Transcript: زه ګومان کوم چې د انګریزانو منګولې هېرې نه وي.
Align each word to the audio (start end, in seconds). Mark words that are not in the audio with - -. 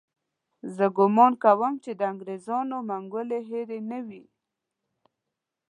زه 0.75 0.85
ګومان 0.97 1.33
کوم 1.43 1.73
چې 1.83 1.91
د 1.99 2.01
انګریزانو 2.11 2.77
منګولې 2.89 3.39
هېرې 3.49 3.79
نه 3.89 3.99
وي. 4.07 4.23